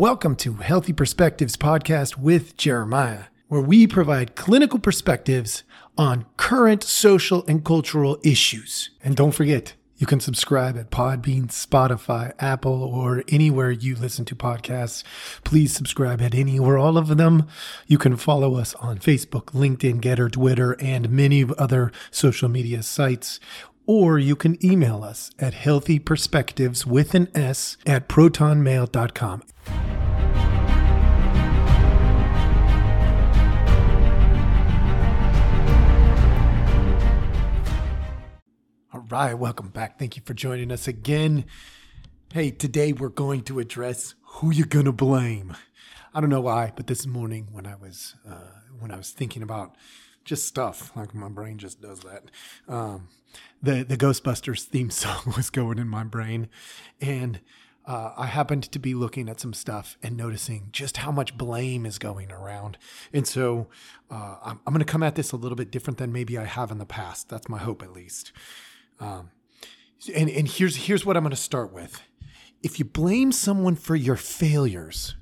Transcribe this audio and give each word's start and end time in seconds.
welcome 0.00 0.34
to 0.34 0.54
Healthy 0.54 0.94
Perspectives 0.94 1.58
Podcast 1.58 2.16
with 2.16 2.56
Jeremiah, 2.56 3.24
where 3.48 3.60
we 3.60 3.86
provide 3.86 4.34
clinical 4.34 4.78
perspectives 4.78 5.62
on 5.98 6.24
current 6.38 6.82
social 6.82 7.44
and 7.46 7.62
cultural 7.62 8.18
issues. 8.24 8.88
And 9.04 9.14
don't 9.14 9.32
forget, 9.32 9.74
you 9.98 10.06
can 10.06 10.18
subscribe 10.18 10.78
at 10.78 10.90
Podbean, 10.90 11.48
Spotify, 11.48 12.32
Apple, 12.38 12.82
or 12.82 13.22
anywhere 13.28 13.70
you 13.70 13.94
listen 13.94 14.24
to 14.24 14.34
podcasts. 14.34 15.04
Please 15.44 15.74
subscribe 15.74 16.22
at 16.22 16.34
any 16.34 16.58
or 16.58 16.78
all 16.78 16.96
of 16.96 17.18
them. 17.18 17.46
You 17.86 17.98
can 17.98 18.16
follow 18.16 18.54
us 18.54 18.72
on 18.76 19.00
Facebook, 19.00 19.48
LinkedIn, 19.52 20.00
Gettr, 20.00 20.32
Twitter, 20.32 20.78
and 20.80 21.10
many 21.10 21.44
other 21.58 21.92
social 22.10 22.48
media 22.48 22.82
sites. 22.82 23.38
Or 23.92 24.20
you 24.20 24.36
can 24.36 24.64
email 24.64 25.02
us 25.02 25.32
at 25.40 25.52
healthyperspectives 25.52 26.86
with 26.86 27.12
an 27.16 27.26
S 27.34 27.76
at 27.84 28.08
protonmail.com. 28.08 29.42
All 38.92 39.06
right, 39.10 39.34
welcome 39.34 39.70
back. 39.70 39.98
Thank 39.98 40.16
you 40.16 40.22
for 40.24 40.34
joining 40.34 40.70
us 40.70 40.86
again. 40.86 41.44
Hey, 42.32 42.52
today 42.52 42.92
we're 42.92 43.08
going 43.08 43.42
to 43.42 43.58
address 43.58 44.14
who 44.22 44.52
you're 44.52 44.68
gonna 44.68 44.92
blame. 44.92 45.56
I 46.14 46.20
don't 46.20 46.30
know 46.30 46.40
why, 46.40 46.72
but 46.76 46.86
this 46.86 47.08
morning 47.08 47.48
when 47.50 47.66
I 47.66 47.74
was 47.74 48.14
uh, 48.24 48.60
when 48.78 48.92
I 48.92 48.96
was 48.96 49.10
thinking 49.10 49.42
about 49.42 49.74
just 50.30 50.46
stuff, 50.46 50.92
like 50.94 51.12
my 51.12 51.28
brain 51.28 51.58
just 51.58 51.82
does 51.82 52.00
that. 52.00 52.30
Um, 52.68 53.08
the 53.60 53.82
the 53.82 53.96
Ghostbusters 53.96 54.62
theme 54.62 54.88
song 55.02 55.34
was 55.36 55.50
going 55.50 55.78
in 55.78 55.88
my 55.88 56.04
brain, 56.04 56.48
and 57.00 57.40
uh, 57.84 58.12
I 58.16 58.26
happened 58.26 58.62
to 58.70 58.78
be 58.78 58.94
looking 58.94 59.28
at 59.28 59.40
some 59.40 59.52
stuff 59.52 59.98
and 60.04 60.16
noticing 60.16 60.68
just 60.70 60.98
how 60.98 61.10
much 61.10 61.36
blame 61.36 61.84
is 61.84 61.98
going 61.98 62.30
around. 62.30 62.78
And 63.12 63.26
so 63.26 63.66
uh, 64.08 64.36
I'm, 64.44 64.60
I'm 64.64 64.72
going 64.72 64.78
to 64.78 64.92
come 64.92 65.02
at 65.02 65.16
this 65.16 65.32
a 65.32 65.36
little 65.36 65.56
bit 65.56 65.72
different 65.72 65.98
than 65.98 66.12
maybe 66.12 66.38
I 66.38 66.44
have 66.44 66.70
in 66.70 66.78
the 66.78 66.86
past. 66.86 67.28
That's 67.28 67.48
my 67.48 67.58
hope, 67.58 67.82
at 67.82 67.92
least. 67.92 68.30
Um, 69.00 69.30
and 70.14 70.30
and 70.30 70.46
here's 70.46 70.76
here's 70.86 71.04
what 71.04 71.16
I'm 71.16 71.24
going 71.24 71.30
to 71.30 71.36
start 71.36 71.72
with. 71.72 72.00
If 72.62 72.78
you 72.78 72.84
blame 72.84 73.32
someone 73.32 73.74
for 73.74 73.96
your 73.96 74.16
failures, 74.16 75.16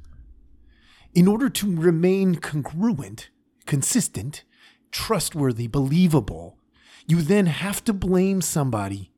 in 1.14 1.26
order 1.26 1.48
to 1.48 1.76
remain 1.76 2.34
congruent, 2.34 3.30
consistent, 3.64 4.44
trustworthy, 4.90 5.66
believable, 5.66 6.58
you 7.06 7.22
then 7.22 7.46
have 7.46 7.84
to 7.84 7.92
blame 7.92 8.40
somebody 8.40 9.10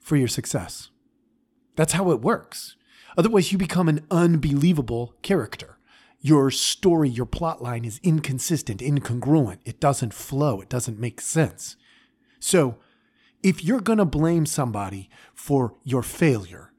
for 0.00 0.16
your 0.16 0.28
success. 0.28 0.90
That's 1.76 1.92
how 1.92 2.10
it 2.10 2.20
works. 2.20 2.76
Otherwise, 3.16 3.52
you 3.52 3.58
become 3.58 3.88
an 3.88 4.06
unbelievable 4.10 5.14
character. 5.22 5.78
Your 6.20 6.50
story, 6.50 7.08
your 7.08 7.26
plot 7.26 7.62
line 7.62 7.84
is 7.84 8.00
inconsistent, 8.02 8.80
incongruent. 8.80 9.58
It 9.64 9.80
doesn't 9.80 10.14
flow, 10.14 10.60
it 10.60 10.68
doesn't 10.68 10.98
make 10.98 11.20
sense. 11.20 11.76
So, 12.38 12.76
if 13.42 13.64
you're 13.64 13.80
going 13.80 13.98
to 13.98 14.04
blame 14.04 14.44
somebody 14.44 15.08
for 15.34 15.74
your 15.82 16.02
failure, 16.02 16.69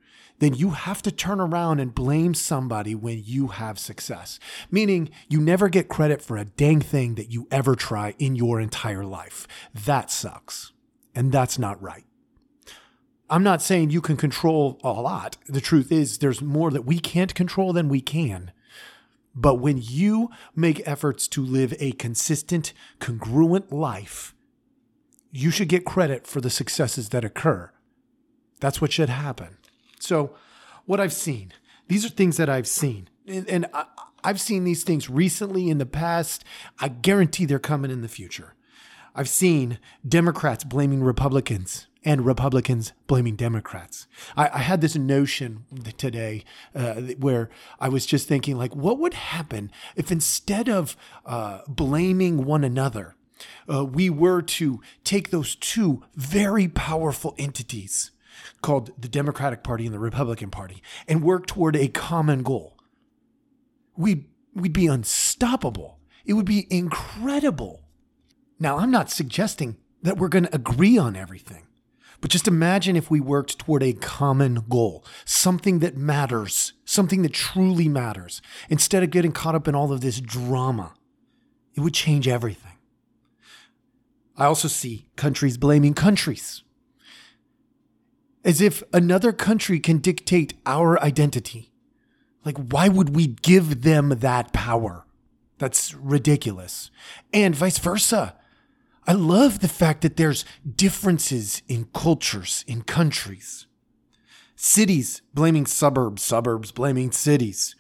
then 0.42 0.56
you 0.56 0.72
have 0.72 1.04
to 1.04 1.12
turn 1.12 1.40
around 1.40 1.80
and 1.80 1.94
blame 1.94 2.34
somebody 2.34 2.96
when 2.96 3.22
you 3.24 3.50
have 3.50 3.78
success. 3.78 4.40
Meaning, 4.72 5.12
you 5.30 5.40
never 5.40 5.70
get 5.70 5.88
credit 5.88 6.20
for 6.20 6.36
a 6.36 6.46
dang 6.46 6.82
thing 6.82 7.14
that 7.14 7.32
you 7.32 7.48
ever 7.52 7.76
try 7.76 8.16
in 8.18 8.36
your 8.36 8.60
entire 8.60 9.06
life. 9.06 9.48
That 9.72 10.10
sucks. 10.10 10.74
And 11.14 11.32
that's 11.32 11.60
not 11.60 11.80
right. 11.80 12.06
I'm 13.30 13.44
not 13.44 13.62
saying 13.62 13.92
you 13.92 14.02
can 14.02 14.18
control 14.18 14.80
a 14.84 14.92
lot. 14.92 15.38
The 15.46 15.62
truth 15.62 15.92
is, 15.92 16.18
there's 16.18 16.42
more 16.42 16.72
that 16.72 16.86
we 16.86 16.98
can't 16.98 17.36
control 17.36 17.72
than 17.72 17.88
we 17.88 18.02
can. 18.02 18.52
But 19.36 19.56
when 19.56 19.80
you 19.80 20.32
make 20.56 20.88
efforts 20.88 21.28
to 21.30 21.46
live 21.46 21.76
a 21.80 21.92
consistent, 21.92 22.74
congruent 22.98 23.72
life, 23.72 24.34
you 25.32 25.52
should 25.52 25.70
get 25.70 25.86
credit 25.86 26.26
for 26.26 26.42
the 26.42 26.50
successes 26.50 27.10
that 27.10 27.24
occur. 27.24 27.72
That's 28.60 28.82
what 28.82 28.92
should 28.92 29.10
happen. 29.10 29.58
So, 30.02 30.36
what 30.86 31.00
I've 31.00 31.14
seen, 31.14 31.54
these 31.88 32.06
are 32.06 32.10
things 32.10 32.38
that 32.38 32.50
I've 32.50 32.68
seen. 32.68 33.08
And, 33.28 33.48
and 33.48 33.66
I, 33.74 33.86
I've 34.24 34.42
seen 34.42 34.64
these 34.64 34.84
things 34.84 35.10
recently 35.10 35.70
in 35.70 35.78
the 35.78 35.86
past. 35.86 36.44
I 36.80 36.88
guarantee 36.88 37.46
they're 37.46 37.60
coming 37.60 37.92
in 37.92 38.02
the 38.02 38.08
future. 38.08 38.56
I've 39.16 39.30
seen 39.30 39.78
Democrats 40.08 40.64
blaming 40.64 41.04
Republicans 41.04 41.88
and 42.04 42.26
Republicans 42.26 42.94
blaming 43.06 43.36
Democrats. 43.36 44.08
I, 44.36 44.50
I 44.54 44.58
had 44.60 44.82
this 44.82 44.96
notion 44.96 45.66
today 45.98 46.46
uh, 46.74 46.94
where 47.20 47.50
I 47.80 47.90
was 47.90 48.06
just 48.06 48.28
thinking, 48.28 48.58
like, 48.58 48.76
what 48.76 48.98
would 48.98 49.14
happen 49.14 49.72
if 49.96 50.12
instead 50.12 50.68
of 50.68 50.96
uh, 51.26 51.60
blaming 51.68 52.46
one 52.46 52.64
another, 52.64 53.16
uh, 53.72 53.86
we 53.86 54.10
were 54.10 54.42
to 54.42 54.82
take 55.04 55.30
those 55.30 55.56
two 55.56 56.04
very 56.16 56.68
powerful 56.68 57.36
entities 57.38 58.12
called 58.62 58.92
the 58.98 59.08
Democratic 59.08 59.64
Party 59.64 59.86
and 59.86 59.94
the 59.94 60.00
Republican 60.00 60.50
Party 60.50 60.82
and 61.08 61.24
work 61.24 61.48
toward 61.48 61.76
a 61.76 61.88
common 61.88 62.44
goal? 62.44 62.78
We'd, 63.96 64.26
we'd 64.54 64.74
be 64.74 64.88
unstoppable. 64.88 66.00
It 66.26 66.34
would 66.34 66.46
be 66.46 66.68
incredible. 66.70 67.84
Now, 68.60 68.78
I'm 68.78 68.92
not 68.92 69.10
suggesting 69.10 69.78
that 70.04 70.18
we're 70.18 70.30
going 70.30 70.46
to 70.46 70.56
agree 70.56 70.98
on 70.98 71.16
everything. 71.16 71.68
But 72.22 72.30
just 72.30 72.48
imagine 72.48 72.96
if 72.96 73.10
we 73.10 73.20
worked 73.20 73.58
toward 73.58 73.82
a 73.82 73.94
common 73.94 74.64
goal, 74.70 75.04
something 75.26 75.80
that 75.80 75.98
matters, 75.98 76.74
something 76.86 77.24
that 77.24 77.34
truly 77.34 77.90
matters, 77.90 78.44
instead 78.70 79.02
of 79.02 79.10
getting 79.10 79.32
caught 79.32 79.56
up 79.56 79.68
in 79.68 79.74
all 79.74 79.92
of 79.92 80.02
this 80.02 80.22
drama. 80.22 80.94
It 81.74 81.82
would 81.82 81.96
change 81.96 82.28
everything. 82.28 82.78
I 84.38 84.46
also 84.46 84.68
see 84.68 85.08
countries 85.16 85.58
blaming 85.58 85.96
countries. 85.96 86.64
As 88.44 88.62
if 88.62 88.82
another 88.92 89.32
country 89.32 89.80
can 89.80 90.00
dictate 90.00 90.56
our 90.66 91.02
identity. 91.02 91.72
Like, 92.44 92.58
why 92.58 92.88
would 92.88 93.16
we 93.16 93.28
give 93.28 93.84
them 93.84 94.10
that 94.20 94.52
power? 94.52 95.06
That's 95.60 95.94
ridiculous. 95.94 96.90
And 97.32 97.56
vice 97.56 97.78
versa. 97.78 98.36
I 99.06 99.14
love 99.14 99.60
the 99.60 99.68
fact 99.68 100.02
that 100.02 100.18
there's 100.18 100.46
differences 100.76 101.62
in 101.68 101.88
cultures, 101.94 102.64
in 102.68 102.82
countries. 102.82 103.68
Cities 104.56 105.22
blaming 105.34 105.66
suburbs, 105.66 106.22
suburbs 106.22 106.72
blaming 106.72 107.12
cities. 107.12 107.76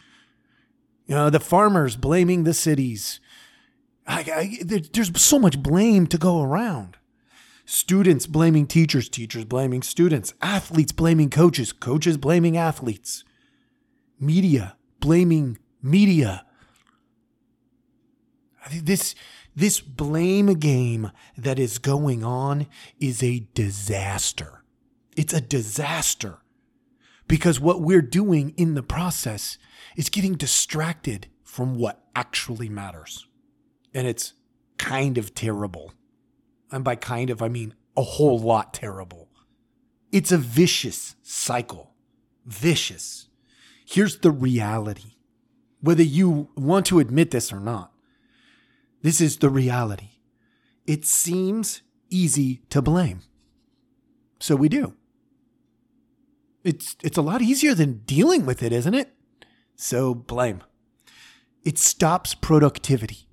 You 1.06 1.16
know, 1.16 1.30
the 1.30 1.40
farmers 1.40 1.96
blaming 1.96 2.44
the 2.44 2.54
cities. 2.54 3.20
I, 4.08 4.20
I, 4.20 4.58
there, 4.64 4.80
there's 4.80 5.22
so 5.22 5.40
much 5.40 5.62
blame 5.62 6.08
to 6.08 6.18
go 6.18 6.42
around. 6.42 6.98
Students 7.74 8.28
blaming 8.28 8.68
teachers, 8.68 9.08
teachers 9.08 9.46
blaming 9.46 9.82
students, 9.82 10.34
athletes 10.42 10.92
blaming 10.92 11.30
coaches, 11.30 11.72
coaches 11.72 12.18
blaming 12.18 12.58
athletes, 12.58 13.24
media 14.20 14.76
blaming 15.00 15.58
media. 15.82 16.46
This 18.70 19.16
this 19.56 19.80
blame 19.80 20.48
game 20.56 21.12
that 21.38 21.60
is 21.60 21.78
going 21.78 22.26
on 22.26 22.68
is 23.00 23.24
a 23.24 23.48
disaster. 23.54 24.66
It's 25.16 25.34
a 25.34 25.40
disaster 25.40 26.40
because 27.30 27.62
what 27.62 27.80
we're 27.80 28.02
doing 28.02 28.54
in 28.58 28.74
the 28.74 28.84
process 28.84 29.58
is 29.96 30.10
getting 30.10 30.36
distracted 30.36 31.28
from 31.42 31.76
what 31.76 32.04
actually 32.18 32.68
matters. 32.68 33.28
And 33.94 34.08
it's 34.08 34.34
kind 34.78 35.18
of 35.18 35.34
terrible. 35.34 35.94
And 36.72 36.84
by 36.84 36.96
kind 36.96 37.30
of, 37.30 37.42
I 37.42 37.50
mean 37.50 37.74
a 37.98 38.04
whole 38.04 38.40
lot 38.40 38.74
terrible. 38.74 39.30
It's 40.12 40.32
a 40.32 40.38
vicious 40.38 41.16
cycle. 41.22 41.92
Vicious. 42.46 43.28
Here's 43.86 44.20
the 44.20 44.32
reality 44.32 45.16
whether 45.82 46.04
you 46.04 46.50
want 46.56 46.86
to 46.86 47.00
admit 47.00 47.32
this 47.32 47.52
or 47.52 47.60
not. 47.60 47.92
This 49.02 49.20
is 49.20 49.38
the 49.38 49.50
reality. 49.50 50.10
It 50.86 51.06
seems 51.06 51.82
easy 52.10 52.62
to 52.70 52.82
blame. 52.82 53.22
So 54.40 54.56
we 54.56 54.70
do. 54.70 54.94
It's, 56.64 56.96
it's 57.04 57.18
a 57.18 57.24
lot 57.24 57.42
easier 57.42 57.74
than 57.74 58.02
dealing 58.06 58.46
with 58.46 58.62
it, 58.62 58.72
isn't 58.72 58.94
it? 58.94 59.12
So 59.76 60.14
blame. 60.14 60.62
It 61.64 61.80
stops 61.80 62.36
productivity. 62.36 63.28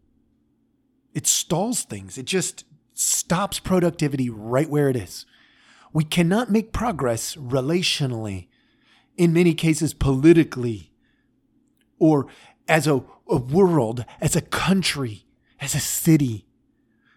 It 1.12 1.26
stalls 1.26 1.82
things. 1.82 2.16
It 2.16 2.24
just 2.24 2.64
stops 2.98 3.60
productivity 3.60 4.28
right 4.28 4.68
where 4.68 4.88
it 4.88 4.96
is. 4.96 5.24
We 5.92 6.04
cannot 6.04 6.50
make 6.50 6.72
progress 6.72 7.36
relationally, 7.36 8.48
in 9.16 9.32
many 9.32 9.54
cases 9.54 9.94
politically, 9.94 10.92
or 11.98 12.26
as 12.66 12.86
a, 12.86 13.02
a 13.28 13.36
world, 13.36 14.04
as 14.20 14.36
a 14.36 14.40
country, 14.40 15.24
as 15.60 15.74
a 15.74 15.80
city 15.80 16.46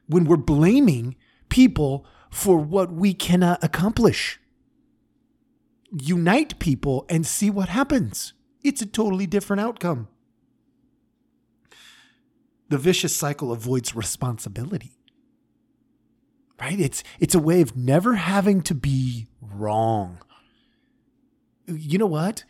when 0.08 0.26
we're 0.26 0.38
blaming 0.38 1.16
people 1.50 2.06
for 2.30 2.58
what 2.58 2.92
we 2.92 3.14
cannot 3.14 3.64
accomplish. 3.64 4.40
Unite 5.92 6.60
people 6.60 7.06
and 7.10 7.26
see 7.26 7.50
what 7.50 7.70
happens. 7.70 8.34
it's 8.64 8.82
a 8.82 8.86
totally 8.86 9.26
different 9.26 9.60
outcome. 9.60 10.08
The 12.70 12.78
vicious 12.78 13.16
cycle 13.16 13.52
avoids 13.52 13.96
responsibility. 13.96 15.01
Right? 16.62 16.80
It's 16.80 17.04
it's 17.20 17.34
a 17.34 17.40
way 17.40 17.62
of 17.62 17.76
never 17.76 18.14
having 18.14 18.62
to 18.62 18.76
be 18.76 19.28
wrong. 19.42 20.20
You 21.66 21.98
know 21.98 22.06
what? 22.06 22.44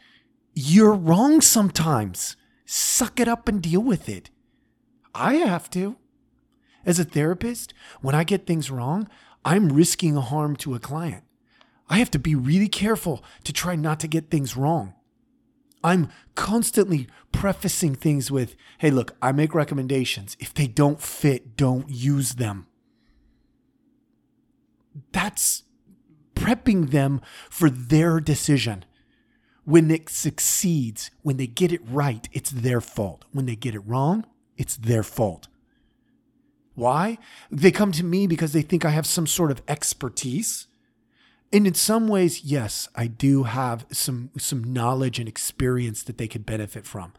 You're 0.54 0.94
wrong 0.94 1.40
sometimes. 1.40 2.36
Suck 2.66 3.22
it 3.22 3.30
up 3.30 3.48
and 3.48 3.62
deal 3.62 3.80
with 3.80 4.10
it. 4.10 4.30
I 5.16 5.36
have 5.36 5.69
to. 5.69 5.96
As 6.86 7.00
a 7.00 7.06
therapist, 7.06 7.74
when 8.02 8.13
I 8.13 8.25
get 8.25 8.46
things 8.46 8.69
wrong, 8.69 9.08
I'm 9.46 9.69
risking 9.69 10.18
harm 10.18 10.58
to 10.58 10.75
a 10.75 10.80
client. 10.80 11.24
I 11.88 11.98
have 12.00 12.12
to 12.12 12.19
be 12.19 12.36
really 12.36 12.68
careful 12.68 13.24
to 13.46 13.54
try 13.54 13.78
not 13.78 14.02
to 14.02 14.10
get 14.10 14.30
things 14.30 14.58
wrong. 14.58 14.94
I'm 15.86 16.10
constantly 16.36 17.08
prefacing 17.31 17.96
things 17.96 18.30
with, 18.30 18.58
hey, 18.80 18.92
look, 18.92 19.16
I 19.22 19.31
make 19.31 19.56
recommendations. 19.56 20.36
If 20.38 20.54
they 20.54 20.68
don't 20.68 21.02
fit, 21.02 21.56
don't 21.56 21.90
use 21.90 22.34
them. 22.34 22.68
That's 25.12 25.63
prepping 26.36 26.92
them 26.92 27.21
for 27.50 27.69
their 27.69 28.19
decision. 28.19 28.86
When 29.63 29.92
it 29.92 30.09
succeeds, 30.09 31.12
when 31.21 31.38
they 31.38 31.48
get 31.48 31.71
it 31.71 31.81
right, 31.88 32.27
it's 32.31 32.50
their 32.50 32.81
fault. 32.81 33.25
When 33.31 33.45
they 33.45 33.56
get 33.56 33.75
it 33.75 33.86
wrong, 33.86 34.25
it's 34.57 34.75
their 34.75 35.03
fault. 35.03 35.48
Why? 36.74 37.18
They 37.51 37.71
come 37.71 37.92
to 37.92 38.03
me 38.03 38.27
because 38.27 38.53
they 38.53 38.62
think 38.62 38.86
I 38.86 38.89
have 38.89 39.06
some 39.06 39.27
sort 39.27 39.51
of 39.51 39.62
expertise 39.68 40.68
and 41.53 41.68
in 41.68 41.74
some 41.74 42.07
ways, 42.07 42.45
yes, 42.45 42.88
I 42.95 43.07
do 43.07 43.44
have 43.44 43.86
some 43.92 44.31
some 44.38 44.63
knowledge 44.63 45.19
and 45.19 45.27
experience 45.27 46.03
that 46.03 46.18
they 46.18 46.27
could 46.27 46.45
benefit 46.45 46.86
from. 46.86 47.13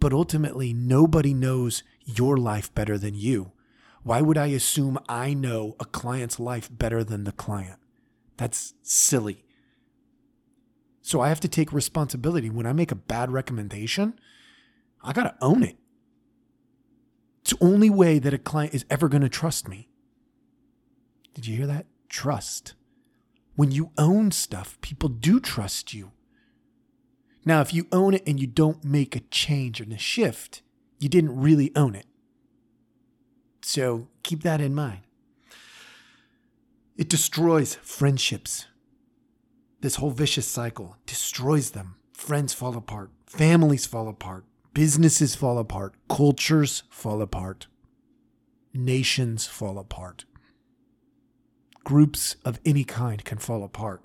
But 0.00 0.12
ultimately, 0.12 0.72
nobody 0.72 1.32
knows 1.32 1.82
your 2.04 2.36
life 2.36 2.74
better 2.74 2.98
than 2.98 3.14
you. 3.14 3.52
Why 4.08 4.22
would 4.22 4.38
I 4.38 4.46
assume 4.46 4.98
I 5.08 5.34
know 5.34 5.76
a 5.78 5.84
client's 5.84 6.40
life 6.40 6.70
better 6.72 7.04
than 7.04 7.24
the 7.24 7.32
client? 7.32 7.78
That's 8.38 8.74
silly. 8.82 9.44
So 11.02 11.20
I 11.20 11.28
have 11.28 11.40
to 11.40 11.48
take 11.48 11.72
responsibility. 11.72 12.48
When 12.48 12.66
I 12.66 12.72
make 12.72 12.90
a 12.90 12.96
bad 12.96 13.30
recommendation, 13.30 14.18
I 15.02 15.12
got 15.12 15.24
to 15.24 15.36
own 15.40 15.62
it. 15.62 15.76
It's 17.42 17.52
the 17.52 17.64
only 17.64 17.90
way 17.90 18.18
that 18.18 18.32
a 18.32 18.38
client 18.38 18.74
is 18.74 18.86
ever 18.88 19.08
going 19.08 19.22
to 19.22 19.28
trust 19.28 19.68
me. 19.68 19.88
Did 21.34 21.46
you 21.46 21.56
hear 21.56 21.66
that? 21.66 21.86
Trust 22.08 22.74
when 23.58 23.72
you 23.72 23.90
own 23.98 24.30
stuff, 24.30 24.80
people 24.82 25.08
do 25.08 25.40
trust 25.40 25.92
you. 25.92 26.12
Now, 27.44 27.60
if 27.60 27.74
you 27.74 27.88
own 27.90 28.14
it 28.14 28.22
and 28.24 28.38
you 28.38 28.46
don't 28.46 28.84
make 28.84 29.16
a 29.16 29.20
change 29.32 29.80
and 29.80 29.92
a 29.92 29.98
shift, 29.98 30.62
you 31.00 31.08
didn't 31.08 31.36
really 31.36 31.72
own 31.74 31.96
it. 31.96 32.06
So 33.68 34.08
keep 34.22 34.44
that 34.44 34.62
in 34.62 34.74
mind. 34.74 35.00
It 36.96 37.10
destroys 37.10 37.74
friendships. 37.74 38.64
This 39.82 39.96
whole 39.96 40.10
vicious 40.10 40.46
cycle 40.46 40.96
destroys 41.04 41.72
them. 41.72 41.96
Friends 42.14 42.54
fall 42.54 42.74
apart, 42.78 43.10
families 43.26 43.84
fall 43.84 44.08
apart, 44.08 44.46
businesses 44.72 45.34
fall 45.34 45.58
apart, 45.58 45.94
cultures 46.08 46.84
fall 46.88 47.20
apart, 47.20 47.66
nations 48.72 49.46
fall 49.46 49.78
apart 49.78 50.24
groups 51.88 52.36
of 52.44 52.60
any 52.66 52.84
kind 52.84 53.24
can 53.24 53.38
fall 53.38 53.64
apart 53.64 54.04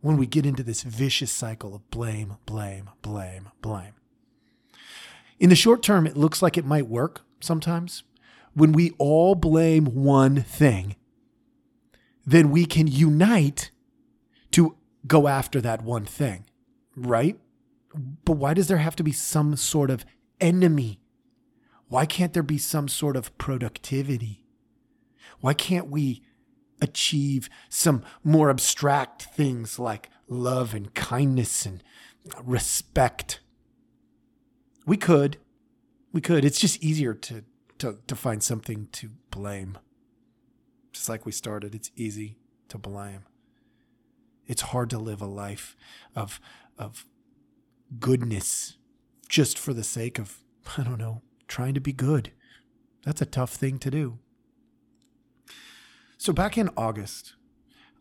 when 0.00 0.16
we 0.16 0.26
get 0.26 0.44
into 0.44 0.64
this 0.64 0.82
vicious 0.82 1.30
cycle 1.30 1.72
of 1.72 1.90
blame, 1.90 2.34
blame, 2.44 2.90
blame, 3.02 3.48
blame. 3.62 3.92
In 5.38 5.48
the 5.48 5.54
short 5.54 5.80
term, 5.80 6.08
it 6.08 6.16
looks 6.16 6.42
like 6.42 6.58
it 6.58 6.64
might 6.64 6.88
work 6.88 7.20
sometimes. 7.38 8.02
When 8.58 8.72
we 8.72 8.92
all 8.98 9.34
blame 9.34 9.86
one 9.86 10.42
thing, 10.42 10.96
then 12.26 12.50
we 12.50 12.66
can 12.66 12.86
unite 12.86 13.70
to 14.52 14.76
go 15.06 15.28
after 15.28 15.60
that 15.60 15.82
one 15.82 16.04
thing, 16.04 16.44
right? 16.96 17.38
But 18.24 18.32
why 18.32 18.54
does 18.54 18.68
there 18.68 18.78
have 18.78 18.96
to 18.96 19.02
be 19.02 19.12
some 19.12 19.56
sort 19.56 19.90
of 19.90 20.04
enemy? 20.40 21.00
Why 21.88 22.04
can't 22.04 22.34
there 22.34 22.42
be 22.42 22.58
some 22.58 22.88
sort 22.88 23.16
of 23.16 23.36
productivity? 23.38 24.44
Why 25.40 25.54
can't 25.54 25.88
we 25.88 26.22
achieve 26.80 27.48
some 27.68 28.02
more 28.22 28.50
abstract 28.50 29.22
things 29.22 29.78
like 29.78 30.10
love 30.28 30.74
and 30.74 30.94
kindness 30.94 31.66
and 31.66 31.82
respect. 32.42 33.40
We 34.86 34.96
could. 34.96 35.38
We 36.12 36.20
could. 36.20 36.44
It's 36.44 36.60
just 36.60 36.82
easier 36.82 37.14
to, 37.14 37.44
to, 37.78 37.98
to 38.06 38.16
find 38.16 38.42
something 38.42 38.88
to 38.92 39.10
blame. 39.30 39.78
Just 40.92 41.08
like 41.08 41.26
we 41.26 41.32
started, 41.32 41.74
it's 41.74 41.90
easy 41.96 42.38
to 42.68 42.78
blame. 42.78 43.24
It's 44.46 44.62
hard 44.62 44.90
to 44.90 44.98
live 44.98 45.20
a 45.20 45.26
life 45.26 45.76
of, 46.16 46.40
of 46.78 47.06
goodness 47.98 48.76
just 49.28 49.58
for 49.58 49.74
the 49.74 49.84
sake 49.84 50.18
of, 50.18 50.38
I 50.76 50.82
don't 50.82 50.98
know, 50.98 51.22
trying 51.46 51.74
to 51.74 51.80
be 51.80 51.92
good. 51.92 52.32
That's 53.04 53.22
a 53.22 53.26
tough 53.26 53.54
thing 53.54 53.78
to 53.78 53.90
do. 53.90 54.18
So 56.16 56.32
back 56.32 56.58
in 56.58 56.68
August, 56.76 57.34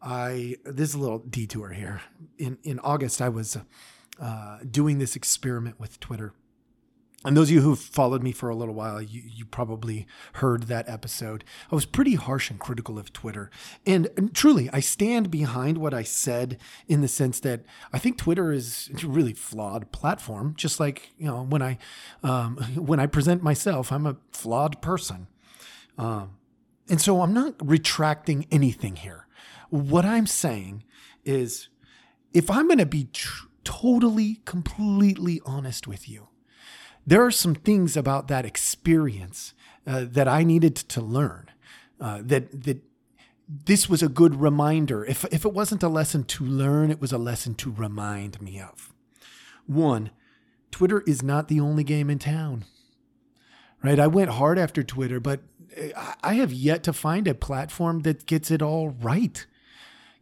I 0.01 0.57
this 0.65 0.89
is 0.89 0.95
a 0.95 0.99
little 0.99 1.19
detour 1.19 1.69
here. 1.69 2.01
In 2.37 2.57
in 2.63 2.79
August, 2.79 3.21
I 3.21 3.29
was 3.29 3.57
uh, 4.19 4.59
doing 4.69 4.97
this 4.97 5.15
experiment 5.15 5.79
with 5.79 5.99
Twitter. 5.99 6.33
And 7.25 7.35
those 7.35 7.49
of 7.49 7.55
you 7.55 7.61
who've 7.61 7.79
followed 7.79 8.21
me 8.21 8.31
for 8.31 8.47
a 8.49 8.55
little 8.55 8.75
while, 8.75 9.01
you, 9.01 9.23
you 9.25 9.43
probably 9.43 10.05
heard 10.33 10.63
that 10.63 10.87
episode. 10.87 11.43
I 11.71 11.75
was 11.75 11.85
pretty 11.85 12.13
harsh 12.13 12.51
and 12.51 12.59
critical 12.59 12.99
of 12.99 13.11
Twitter. 13.11 13.49
And, 13.87 14.07
and, 14.15 14.35
truly, 14.35 14.69
I 14.71 14.81
stand 14.81 15.31
behind 15.31 15.79
what 15.79 15.95
I 15.95 16.03
said 16.03 16.59
in 16.87 17.01
the 17.01 17.07
sense 17.07 17.39
that 17.39 17.61
I 17.91 17.97
think 17.97 18.17
Twitter 18.17 18.51
is 18.51 18.91
a 19.03 19.07
really 19.07 19.33
flawed 19.33 19.91
platform. 19.91 20.53
Just 20.55 20.79
like, 20.79 21.09
you 21.17 21.25
know, 21.25 21.43
when 21.43 21.63
I, 21.63 21.79
um, 22.21 22.57
when 22.75 22.99
I 22.99 23.07
present 23.07 23.41
myself, 23.41 23.91
I'm 23.91 24.05
a 24.05 24.17
flawed 24.31 24.79
person. 24.81 25.27
Um, 25.97 26.37
and 26.87 27.01
so 27.01 27.21
I'm 27.21 27.33
not 27.33 27.55
retracting 27.59 28.45
anything 28.51 28.95
here. 28.95 29.27
What 29.69 30.05
I'm 30.05 30.27
saying 30.27 30.83
is 31.25 31.69
if 32.31 32.51
I'm 32.51 32.67
going 32.67 32.77
to 32.77 32.85
be 32.85 33.05
tr- 33.11 33.47
totally, 33.63 34.39
completely 34.45 35.41
honest 35.45 35.87
with 35.87 36.07
you, 36.07 36.29
there 37.07 37.25
are 37.25 37.31
some 37.31 37.55
things 37.55 37.95
about 37.95 38.27
that 38.27 38.45
experience 38.45 39.53
uh, 39.87 40.05
that 40.07 40.27
I 40.27 40.43
needed 40.43 40.75
to 40.75 41.01
learn. 41.01 41.49
Uh, 41.99 42.19
that 42.21 42.65
that 42.65 42.83
this 43.47 43.89
was 43.89 44.03
a 44.03 44.09
good 44.09 44.35
reminder. 44.35 45.05
If 45.05 45.23
if 45.31 45.45
it 45.45 45.53
wasn't 45.53 45.81
a 45.81 45.87
lesson 45.87 46.25
to 46.25 46.43
learn, 46.43 46.91
it 46.91 47.01
was 47.01 47.13
a 47.13 47.17
lesson 47.17 47.55
to 47.55 47.71
remind 47.71 48.41
me 48.41 48.59
of. 48.59 48.93
One, 49.65 50.11
Twitter 50.69 51.01
is 51.07 51.23
not 51.23 51.47
the 51.47 51.61
only 51.61 51.83
game 51.83 52.09
in 52.09 52.19
town. 52.19 52.65
Right? 53.83 53.99
I 53.99 54.07
went 54.07 54.31
hard 54.31 54.59
after 54.59 54.83
Twitter, 54.83 55.19
but 55.19 55.41
I 56.23 56.33
have 56.33 56.51
yet 56.51 56.83
to 56.83 56.93
find 56.93 57.27
a 57.27 57.33
platform 57.33 58.01
that 58.01 58.25
gets 58.25 58.51
it 58.51 58.61
all 58.61 58.89
right. 58.89 59.45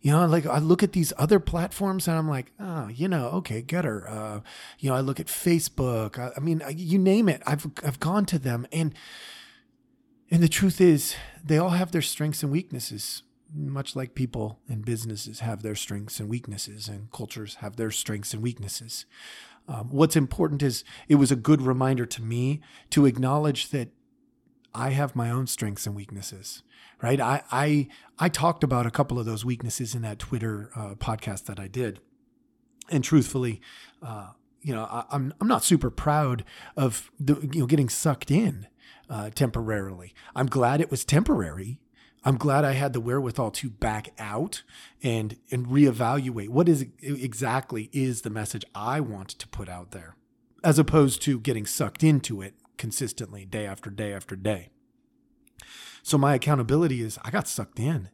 You 0.05 0.11
know, 0.11 0.23
like 0.27 0.45
I 0.45 0.59
look 0.59 0.83
at 0.83 0.91
these 0.91 1.13
other 1.17 1.39
platforms 1.39 2.07
and 2.07 2.15
I'm 2.15 2.29
like, 2.29 2.51
oh, 2.59 2.89
you 2.89 3.07
know, 3.07 3.29
okay, 3.37 3.63
GETTR. 3.63 4.07
Uh, 4.07 4.39
you 4.77 4.91
know, 4.91 4.95
I 4.95 4.99
look 4.99 5.19
at 5.19 5.25
Facebook. 5.25 6.19
I, 6.19 6.29
I 6.37 6.39
mean, 6.41 6.61
you 6.69 6.99
name 6.99 7.27
it. 7.27 7.41
I've 7.47 7.65
I've 7.83 7.99
gone 7.99 8.27
to 8.27 8.37
them, 8.37 8.67
and 8.71 8.93
and 10.29 10.43
the 10.43 10.47
truth 10.47 10.79
is, 10.79 11.15
they 11.43 11.57
all 11.57 11.69
have 11.71 11.91
their 11.91 12.03
strengths 12.03 12.43
and 12.43 12.51
weaknesses, 12.51 13.23
much 13.51 13.95
like 13.95 14.13
people 14.13 14.59
and 14.69 14.85
businesses 14.85 15.39
have 15.39 15.63
their 15.63 15.73
strengths 15.73 16.19
and 16.19 16.29
weaknesses, 16.29 16.87
and 16.87 17.11
cultures 17.11 17.55
have 17.61 17.75
their 17.75 17.89
strengths 17.89 18.31
and 18.31 18.43
weaknesses. 18.43 19.07
Um, 19.67 19.89
what's 19.89 20.15
important 20.15 20.61
is 20.61 20.83
it 21.09 21.15
was 21.15 21.31
a 21.31 21.35
good 21.35 21.63
reminder 21.63 22.05
to 22.05 22.21
me 22.21 22.61
to 22.91 23.07
acknowledge 23.07 23.69
that 23.69 23.89
I 24.75 24.89
have 24.89 25.15
my 25.15 25.31
own 25.31 25.47
strengths 25.47 25.87
and 25.87 25.95
weaknesses, 25.95 26.61
right? 27.01 27.19
I 27.19 27.43
I 27.51 27.87
I 28.19 28.29
talked 28.29 28.63
about 28.63 28.85
a 28.85 28.91
couple 28.91 29.17
of 29.17 29.25
those 29.25 29.45
weaknesses 29.45 29.95
in 29.95 30.01
that 30.01 30.19
Twitter 30.19 30.69
uh, 30.75 30.95
podcast 30.95 31.45
that 31.45 31.59
I 31.59 31.67
did, 31.67 32.01
and 32.89 33.03
truthfully, 33.03 33.61
uh, 34.03 34.31
you 34.61 34.75
know, 34.75 34.83
I, 34.83 34.99
am 34.99 35.05
I'm, 35.11 35.33
I'm 35.41 35.47
not 35.47 35.63
super 35.63 35.89
proud 35.89 36.43
of 36.75 37.09
the 37.19 37.35
you 37.53 37.61
know 37.61 37.65
getting 37.65 37.89
sucked 37.89 38.29
in 38.29 38.67
uh, 39.09 39.29
temporarily. 39.29 40.13
I'm 40.35 40.47
glad 40.47 40.81
it 40.81 40.91
was 40.91 41.05
temporary. 41.05 41.79
I'm 42.25 42.37
glad 42.37 42.65
I 42.65 42.71
had 42.73 42.93
the 42.93 42.99
wherewithal 42.99 43.51
to 43.51 43.69
back 43.69 44.09
out 44.19 44.63
and 45.01 45.37
and 45.51 45.67
reevaluate 45.67 46.49
what 46.49 46.67
is 46.67 46.85
exactly 47.01 47.89
is 47.93 48.21
the 48.21 48.29
message 48.29 48.65
I 48.75 48.99
want 48.99 49.29
to 49.29 49.47
put 49.47 49.69
out 49.69 49.91
there, 49.91 50.17
as 50.63 50.77
opposed 50.77 51.21
to 51.23 51.39
getting 51.39 51.65
sucked 51.65 52.03
into 52.03 52.41
it 52.41 52.55
consistently 52.77 53.45
day 53.45 53.65
after 53.65 53.89
day 53.89 54.13
after 54.13 54.35
day. 54.35 54.69
So 56.03 56.17
my 56.17 56.35
accountability 56.35 57.01
is 57.01 57.17
I 57.23 57.31
got 57.31 57.47
sucked 57.47 57.79
in, 57.79 58.09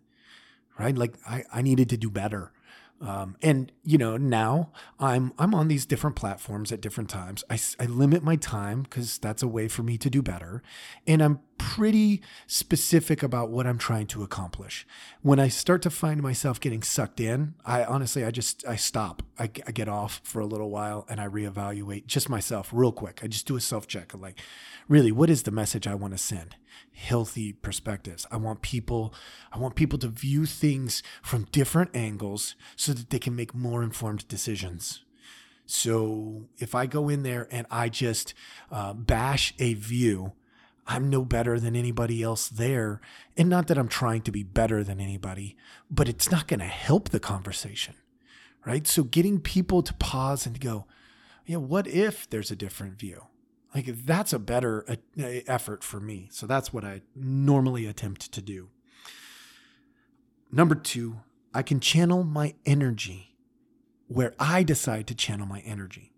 right? 0.80 0.98
Like 0.98 1.16
I, 1.28 1.44
I 1.54 1.62
needed 1.62 1.90
to 1.90 1.98
do 1.98 2.10
better. 2.10 2.54
Um, 3.02 3.36
and 3.42 3.72
you 3.84 3.98
know 3.98 4.16
now 4.16 4.72
I'm 5.00 5.34
I'm 5.40 5.56
on 5.56 5.68
these 5.68 5.88
different 5.88 6.16
platforms 6.16 6.72
at 6.72 6.82
different 6.82 7.10
times. 7.10 7.44
I, 7.50 7.60
I 7.80 7.86
limit 7.86 8.24
my 8.24 8.36
time 8.36 8.84
because 8.84 9.18
that's 9.18 9.42
a 9.42 9.48
way 9.48 9.68
for 9.68 9.82
me 9.82 9.98
to 9.98 10.10
do 10.10 10.22
better, 10.22 10.62
and 11.08 11.22
I'm 11.22 11.40
pretty 11.58 12.22
specific 12.48 13.24
about 13.24 13.50
what 13.50 13.66
I'm 13.66 13.78
trying 13.78 14.08
to 14.08 14.24
accomplish. 14.24 14.86
When 15.22 15.40
I 15.40 15.48
start 15.48 15.82
to 15.84 15.90
find 15.90 16.22
myself 16.22 16.60
getting 16.60 16.84
sucked 16.84 17.20
in, 17.20 17.56
I 17.66 17.84
honestly 17.84 18.24
I 18.24 18.30
just 18.30 18.66
I 18.68 18.76
stop. 18.76 19.24
I, 19.40 19.50
I 19.66 19.72
get 19.72 19.90
off 19.90 20.22
for 20.24 20.40
a 20.40 20.46
little 20.46 20.70
while 20.70 21.06
and 21.10 21.20
I 21.20 21.28
reevaluate 21.28 22.06
just 22.06 22.30
myself 22.30 22.70
real 22.72 22.92
quick. 22.92 23.22
I 23.24 23.28
just 23.28 23.48
do 23.48 23.56
a 23.56 23.62
self 23.62 23.88
check 23.88 24.14
of 24.14 24.22
like, 24.22 24.40
really, 24.88 25.12
what 25.12 25.30
is 25.30 25.44
the 25.44 25.52
message 25.52 25.88
I 25.88 25.96
want 25.96 26.14
to 26.14 26.20
send? 26.20 26.56
Healthy 26.94 27.54
perspectives. 27.54 28.26
I 28.32 28.38
want 28.38 28.62
people 28.62 29.14
I 29.52 29.58
want 29.58 29.76
people 29.76 30.00
to 30.00 30.08
view 30.08 30.46
things 30.46 31.02
from 31.22 31.48
different 31.52 31.96
angles 31.96 32.56
so 32.76 32.94
that 32.94 33.10
they 33.10 33.20
can 33.20 33.36
make 33.36 33.56
more 33.56 33.84
informed 33.84 34.28
decisions. 34.28 35.04
So 35.66 36.50
if 36.58 36.76
I 36.76 36.86
go 36.86 37.08
in 37.08 37.24
there 37.24 37.48
and 37.50 37.66
I 37.72 37.90
just 37.90 38.34
uh, 38.72 38.94
bash 38.94 39.54
a 39.58 39.74
view, 39.74 40.34
I'm 40.86 41.10
no 41.10 41.24
better 41.24 41.60
than 41.60 41.76
anybody 41.76 42.22
else 42.22 42.50
there. 42.50 43.00
And 43.38 43.48
not 43.48 43.68
that 43.68 43.78
I'm 43.78 43.88
trying 43.88 44.22
to 44.24 44.32
be 44.32 44.44
better 44.44 44.84
than 44.84 45.00
anybody, 45.00 45.56
but 45.90 46.10
it's 46.10 46.30
not 46.30 46.48
going 46.48 46.60
to 46.60 46.66
help 46.66 47.10
the 47.10 47.20
conversation, 47.20 47.96
right? 48.66 48.86
So 48.86 49.04
getting 49.04 49.40
people 49.40 49.82
to 49.84 49.94
pause 49.94 50.46
and 50.46 50.60
go, 50.60 50.86
yeah, 51.46 51.58
what 51.58 51.88
if 51.88 52.30
there's 52.30 52.52
a 52.52 52.56
different 52.56 53.00
view? 53.00 53.28
Like 53.74 53.86
that's 53.86 54.34
a 54.34 54.40
better 54.40 54.86
uh, 54.88 54.96
effort 55.48 55.84
for 55.84 56.00
me. 56.00 56.28
So 56.32 56.46
that's 56.46 56.74
what 56.74 56.84
I 56.84 57.02
normally 57.16 57.86
attempt 57.86 58.32
to 58.34 58.42
do. 58.42 58.70
Number 60.52 60.76
two, 60.76 61.22
I 61.54 61.64
can 61.64 61.80
channel 61.80 62.24
my 62.24 62.56
energy 62.66 63.38
where 64.08 64.34
I 64.40 64.64
decide 64.64 65.08
to 65.08 65.16
channel 65.16 65.46
my 65.46 65.62
energy. 65.62 66.12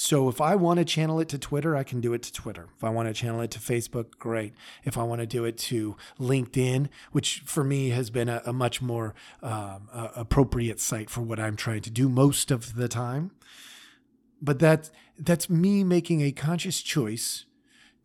So 0.00 0.28
if 0.28 0.40
I 0.40 0.54
want 0.54 0.78
to 0.78 0.84
channel 0.84 1.18
it 1.18 1.28
to 1.30 1.38
Twitter, 1.38 1.74
I 1.74 1.82
can 1.82 2.00
do 2.00 2.12
it 2.12 2.22
to 2.22 2.32
Twitter. 2.32 2.68
If 2.76 2.84
I 2.84 2.90
want 2.90 3.08
to 3.08 3.12
channel 3.12 3.40
it 3.40 3.50
to 3.50 3.58
Facebook, 3.58 4.16
great. 4.20 4.54
If 4.84 4.96
I 4.96 5.02
want 5.02 5.22
to 5.22 5.26
do 5.26 5.44
it 5.44 5.58
to 5.58 5.96
LinkedIn, 6.20 6.88
which 7.10 7.42
for 7.44 7.64
me 7.64 7.88
has 7.88 8.08
been 8.08 8.28
a, 8.28 8.40
a 8.46 8.52
much 8.52 8.80
more 8.80 9.16
um, 9.42 9.88
uh, 9.92 10.10
appropriate 10.14 10.78
site 10.78 11.10
for 11.10 11.22
what 11.22 11.40
I'm 11.40 11.56
trying 11.56 11.82
to 11.82 11.90
do 11.90 12.08
most 12.08 12.52
of 12.52 12.76
the 12.76 12.86
time, 12.86 13.32
but 14.40 14.60
that 14.60 14.88
that's 15.18 15.50
me 15.50 15.84
making 15.84 16.20
a 16.22 16.32
conscious 16.32 16.80
choice 16.82 17.44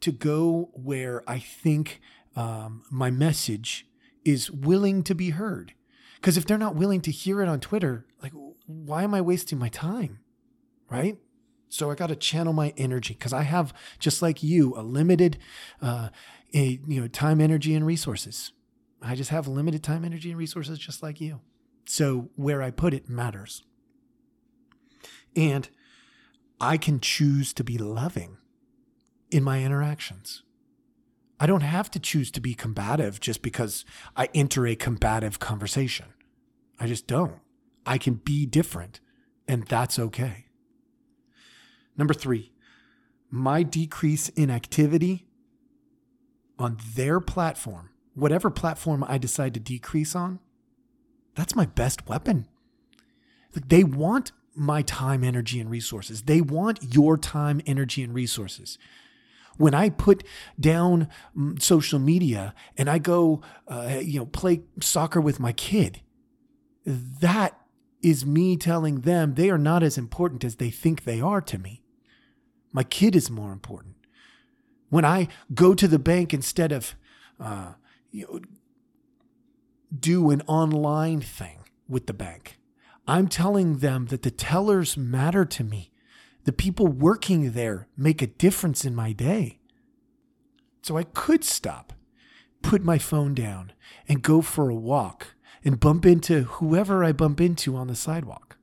to 0.01 0.11
go 0.11 0.69
where 0.73 1.23
I 1.27 1.39
think 1.39 2.01
um, 2.35 2.83
my 2.91 3.11
message 3.11 3.87
is 4.25 4.51
willing 4.51 5.03
to 5.03 5.15
be 5.15 5.31
heard. 5.31 5.73
Because 6.15 6.37
if 6.37 6.45
they're 6.45 6.57
not 6.57 6.75
willing 6.75 7.01
to 7.01 7.11
hear 7.11 7.41
it 7.41 7.49
on 7.49 7.59
Twitter, 7.59 8.05
like, 8.21 8.31
why 8.65 9.03
am 9.03 9.13
I 9.13 9.21
wasting 9.21 9.59
my 9.59 9.69
time? 9.69 10.19
Right? 10.89 11.17
So 11.69 11.89
I 11.89 11.95
got 11.95 12.07
to 12.07 12.15
channel 12.15 12.53
my 12.53 12.73
energy 12.77 13.13
because 13.13 13.33
I 13.33 13.41
have, 13.41 13.73
just 13.99 14.21
like 14.21 14.43
you, 14.43 14.73
a 14.77 14.83
limited, 14.83 15.37
uh, 15.81 16.09
a, 16.53 16.79
you 16.87 17.01
know, 17.01 17.07
time, 17.07 17.41
energy, 17.41 17.73
and 17.73 17.85
resources. 17.85 18.51
I 19.01 19.15
just 19.15 19.31
have 19.31 19.47
limited 19.47 19.83
time, 19.83 20.05
energy, 20.05 20.29
and 20.29 20.37
resources, 20.37 20.79
just 20.79 21.03
like 21.03 21.19
you. 21.19 21.41
So 21.85 22.29
where 22.35 22.61
I 22.61 22.71
put 22.71 22.93
it 22.93 23.09
matters. 23.09 23.63
And 25.35 25.67
I 26.63 26.77
can 26.77 27.01
choose 27.01 27.51
to 27.55 27.63
be 27.63 27.77
loving 27.77 28.37
in 29.29 29.43
my 29.43 29.61
interactions. 29.65 30.43
I 31.37 31.45
don't 31.45 31.59
have 31.59 31.91
to 31.91 31.99
choose 31.99 32.31
to 32.31 32.39
be 32.39 32.53
combative 32.53 33.19
just 33.19 33.41
because 33.41 33.83
I 34.15 34.29
enter 34.33 34.65
a 34.65 34.77
combative 34.77 35.39
conversation. 35.39 36.05
I 36.79 36.87
just 36.87 37.05
don't. 37.05 37.41
I 37.85 37.97
can 37.97 38.13
be 38.13 38.45
different, 38.45 39.01
and 39.45 39.67
that's 39.67 39.99
okay. 39.99 40.45
Number 41.97 42.13
three, 42.13 42.53
my 43.29 43.61
decrease 43.63 44.29
in 44.29 44.49
activity 44.49 45.27
on 46.57 46.77
their 46.95 47.19
platform, 47.19 47.89
whatever 48.13 48.49
platform 48.49 49.03
I 49.05 49.17
decide 49.17 49.53
to 49.55 49.59
decrease 49.59 50.15
on, 50.15 50.39
that's 51.35 51.57
my 51.57 51.65
best 51.65 52.07
weapon. 52.07 52.47
They 53.53 53.83
want 53.83 54.31
my 54.55 54.81
time, 54.81 55.23
energy, 55.23 55.59
and 55.59 55.69
resources. 55.69 56.23
They 56.23 56.41
want 56.41 56.93
your 56.93 57.17
time, 57.17 57.61
energy, 57.65 58.03
and 58.03 58.13
resources. 58.13 58.77
When 59.57 59.73
I 59.73 59.89
put 59.89 60.23
down 60.59 61.09
mm, 61.37 61.61
social 61.61 61.99
media 61.99 62.55
and 62.77 62.89
I 62.89 62.97
go, 62.97 63.41
uh, 63.67 63.99
you 64.01 64.19
know, 64.19 64.25
play 64.25 64.61
soccer 64.81 65.21
with 65.21 65.39
my 65.39 65.51
kid, 65.51 66.01
that 66.85 67.59
is 68.01 68.25
me 68.25 68.57
telling 68.57 69.01
them 69.01 69.35
they 69.35 69.49
are 69.49 69.57
not 69.57 69.83
as 69.83 69.97
important 69.97 70.43
as 70.43 70.57
they 70.57 70.69
think 70.69 71.03
they 71.03 71.21
are 71.21 71.41
to 71.41 71.57
me. 71.57 71.81
My 72.71 72.83
kid 72.83 73.15
is 73.15 73.29
more 73.29 73.51
important. 73.51 73.95
When 74.89 75.05
I 75.05 75.27
go 75.53 75.73
to 75.73 75.87
the 75.87 75.99
bank 75.99 76.33
instead 76.33 76.71
of, 76.71 76.95
uh, 77.39 77.73
you 78.11 78.27
know, 78.27 78.39
do 79.97 80.31
an 80.31 80.41
online 80.47 81.21
thing 81.21 81.59
with 81.87 82.07
the 82.07 82.13
bank, 82.13 82.57
I'm 83.07 83.27
telling 83.27 83.77
them 83.77 84.05
that 84.07 84.21
the 84.21 84.31
tellers 84.31 84.97
matter 84.97 85.45
to 85.45 85.63
me. 85.63 85.91
The 86.45 86.53
people 86.53 86.87
working 86.87 87.51
there 87.51 87.87
make 87.97 88.21
a 88.21 88.27
difference 88.27 88.85
in 88.85 88.95
my 88.95 89.11
day. 89.11 89.59
So 90.81 90.97
I 90.97 91.03
could 91.03 91.43
stop, 91.43 91.93
put 92.61 92.83
my 92.83 92.97
phone 92.97 93.33
down, 93.33 93.71
and 94.07 94.21
go 94.21 94.41
for 94.41 94.69
a 94.69 94.75
walk 94.75 95.35
and 95.63 95.79
bump 95.79 96.05
into 96.05 96.43
whoever 96.43 97.03
I 97.03 97.13
bump 97.13 97.39
into 97.39 97.75
on 97.75 97.87
the 97.87 97.95
sidewalk. 97.95 98.57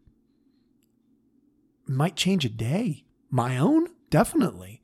Might 1.86 2.16
change 2.16 2.44
a 2.44 2.50
day. 2.50 3.04
My 3.30 3.58
own? 3.58 3.88
Definitely. 4.10 4.82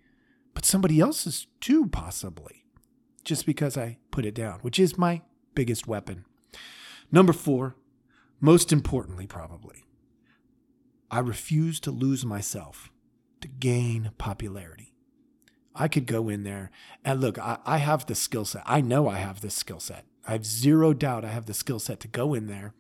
But 0.55 0.65
somebody 0.65 1.01
else's 1.01 1.47
too, 1.61 1.87
possibly. 1.89 2.65
Just 3.25 3.45
because 3.45 3.77
I 3.77 3.99
put 4.11 4.25
it 4.25 4.35
down, 4.35 4.61
which 4.61 4.79
is 4.79 4.97
my 4.97 5.23
biggest 5.55 5.87
weapon. 5.87 6.25
Number 7.13 7.33
four, 7.33 7.77
most 8.41 8.73
importantly, 8.73 9.27
probably, 9.27 9.85
I 11.11 11.21
refuse 11.21 11.81
to 11.81 11.91
lose 11.91 12.25
myself 12.25 12.91
to 13.41 13.49
gain 13.49 14.11
popularity. 14.19 14.95
I 15.75 15.89
could 15.89 16.07
go 16.07 16.29
in 16.29 16.43
there 16.43 16.71
and 17.05 17.21
look, 17.21 17.39
I, 17.39 17.59
I 17.65 17.79
have 17.79 18.07
the 18.07 18.15
skill 18.15 18.45
set. 18.45 18.63
I 18.67 18.81
know 18.81 19.09
I 19.09 19.19
have 19.19 19.41
this 19.41 19.55
skill 19.55 19.81
set. 19.81 20.05
I 20.27 20.33
have 20.33 20.45
zero 20.45 20.93
doubt 20.93 21.25
I 21.25 21.29
have 21.29 21.47
the 21.47 21.55
skill 21.55 21.79
set 21.79 22.01
to 22.01 22.09
go 22.09 22.35
in 22.35 22.47
there 22.47 22.75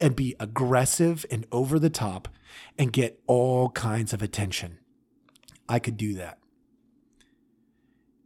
and 0.00 0.14
be 0.14 0.36
aggressive 0.38 1.24
and 1.30 1.46
over 1.50 1.78
the 1.78 1.90
top 1.90 2.28
and 2.78 2.92
get 2.92 3.20
all 3.26 3.70
kinds 3.70 4.12
of 4.12 4.22
attention. 4.22 4.78
I 5.68 5.78
could 5.78 5.96
do 5.96 6.14
that. 6.14 6.38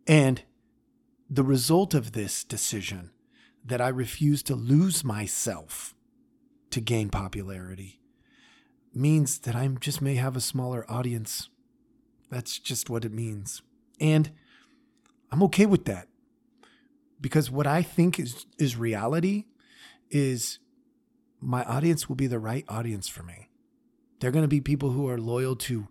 And 0.06 0.42
the 1.28 1.44
result 1.44 1.94
of 1.94 2.12
this 2.12 2.42
decision 2.42 3.12
that 3.64 3.80
I 3.80 3.88
refuse 3.88 4.42
to 4.44 4.54
lose 4.56 5.04
myself 5.04 5.94
to 6.70 6.80
gain 6.80 7.08
popularity 7.10 8.00
means 8.94 9.38
that 9.40 9.54
I 9.54 9.66
just 9.68 10.02
may 10.02 10.16
have 10.16 10.36
a 10.36 10.40
smaller 10.40 10.84
audience. 10.90 11.48
That's 12.30 12.58
just 12.58 12.90
what 12.90 13.04
it 13.04 13.12
means. 13.12 13.62
And 14.00 14.30
I'm 15.30 15.42
okay 15.44 15.66
with 15.66 15.84
that. 15.84 16.08
Because 17.20 17.50
what 17.50 17.66
I 17.66 17.82
think 17.82 18.18
is, 18.18 18.46
is 18.58 18.76
reality 18.76 19.44
is 20.10 20.58
my 21.40 21.64
audience 21.64 22.08
will 22.08 22.16
be 22.16 22.26
the 22.26 22.38
right 22.38 22.64
audience 22.68 23.08
for 23.08 23.22
me. 23.22 23.48
They're 24.20 24.30
going 24.30 24.44
to 24.44 24.48
be 24.48 24.60
people 24.60 24.90
who 24.90 25.08
are 25.08 25.18
loyal 25.18 25.56
to, 25.56 25.88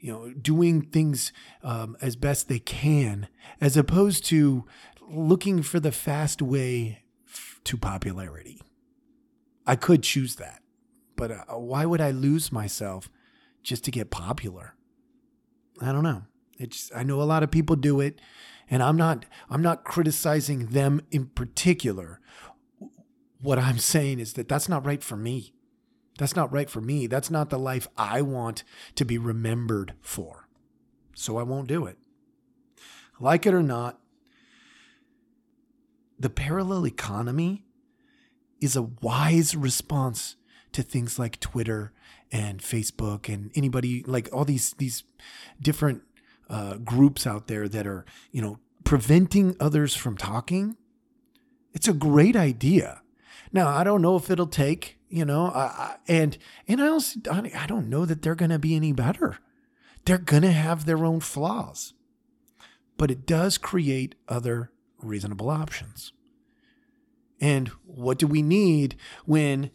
you 0.00 0.12
know, 0.12 0.30
doing 0.30 0.82
things 0.82 1.32
um, 1.62 1.96
as 2.00 2.16
best 2.16 2.48
they 2.48 2.58
can, 2.58 3.28
as 3.60 3.76
opposed 3.76 4.24
to 4.26 4.64
looking 5.08 5.62
for 5.62 5.80
the 5.80 5.92
fast 5.92 6.42
way 6.42 7.02
f- 7.26 7.60
to 7.64 7.76
popularity. 7.76 8.60
I 9.68 9.76
could 9.76 10.02
choose 10.02 10.36
that, 10.36 10.62
but 11.14 11.30
uh, 11.30 11.58
why 11.58 11.84
would 11.84 12.00
I 12.00 12.10
lose 12.10 12.50
myself 12.50 13.10
just 13.62 13.84
to 13.84 13.90
get 13.90 14.10
popular? 14.10 14.74
I 15.78 15.92
don't 15.92 16.02
know. 16.02 16.22
It's 16.58 16.90
I 16.96 17.02
know 17.02 17.20
a 17.20 17.24
lot 17.24 17.42
of 17.42 17.50
people 17.50 17.76
do 17.76 18.00
it, 18.00 18.18
and 18.70 18.82
I'm 18.82 18.96
not 18.96 19.26
I'm 19.50 19.60
not 19.60 19.84
criticizing 19.84 20.68
them 20.68 21.02
in 21.10 21.26
particular. 21.26 22.18
What 23.42 23.58
I'm 23.58 23.78
saying 23.78 24.20
is 24.20 24.32
that 24.32 24.48
that's 24.48 24.70
not 24.70 24.86
right 24.86 25.04
for 25.04 25.16
me. 25.16 25.52
That's 26.18 26.34
not 26.34 26.50
right 26.50 26.70
for 26.70 26.80
me. 26.80 27.06
That's 27.06 27.30
not 27.30 27.50
the 27.50 27.58
life 27.58 27.88
I 27.96 28.22
want 28.22 28.64
to 28.94 29.04
be 29.04 29.18
remembered 29.18 29.92
for. 30.00 30.48
So 31.14 31.36
I 31.36 31.42
won't 31.42 31.68
do 31.68 31.84
it. 31.84 31.98
Like 33.20 33.44
it 33.44 33.52
or 33.52 33.62
not, 33.62 34.00
the 36.18 36.30
parallel 36.30 36.86
economy 36.86 37.66
is 38.60 38.76
a 38.76 38.82
wise 38.82 39.54
response 39.56 40.36
to 40.72 40.82
things 40.82 41.18
like 41.18 41.40
Twitter 41.40 41.92
and 42.30 42.60
Facebook 42.60 43.32
and 43.32 43.50
anybody 43.54 44.04
like 44.06 44.28
all 44.32 44.44
these 44.44 44.74
these 44.74 45.04
different 45.60 46.02
uh, 46.50 46.74
groups 46.76 47.26
out 47.26 47.46
there 47.46 47.68
that 47.68 47.86
are 47.86 48.04
you 48.32 48.42
know 48.42 48.58
preventing 48.84 49.56
others 49.60 49.94
from 49.94 50.16
talking. 50.16 50.76
It's 51.72 51.88
a 51.88 51.92
great 51.92 52.36
idea. 52.36 53.02
Now 53.52 53.68
I 53.68 53.84
don't 53.84 54.02
know 54.02 54.16
if 54.16 54.30
it'll 54.30 54.46
take 54.46 54.98
You 55.10 55.24
know, 55.24 55.46
I, 55.46 55.60
I, 55.60 55.96
and 56.06 56.36
and 56.66 56.82
I 56.82 56.88
also 56.88 57.18
I 57.32 57.66
don't 57.66 57.88
know 57.88 58.04
that 58.04 58.22
they're 58.22 58.34
to 58.50 58.58
be 58.58 58.76
any 58.76 58.92
better. 58.92 59.38
They're 60.04 60.18
to 60.42 60.52
have 60.52 60.84
their 60.84 61.04
own 61.04 61.20
flaws, 61.20 61.94
but 62.96 63.10
it 63.10 63.26
does 63.26 63.58
create 63.58 64.14
other 64.28 64.70
reasonable 64.98 65.50
options. 65.50 66.12
And 67.40 67.68
what 67.84 68.18
do 68.18 68.26
we 68.26 68.42
need 68.42 68.96
when 69.24 69.70